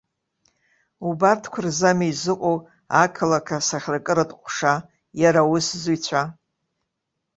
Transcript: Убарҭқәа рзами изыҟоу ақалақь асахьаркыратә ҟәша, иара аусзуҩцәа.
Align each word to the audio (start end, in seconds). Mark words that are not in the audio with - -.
Убарҭқәа 1.07 1.59
рзами 1.65 2.07
изыҟоу 2.11 2.57
ақалақь 3.03 3.51
асахьаркыратә 3.57 4.35
ҟәша, 4.41 4.73
иара 5.21 5.41
аусзуҩцәа. 5.43 6.21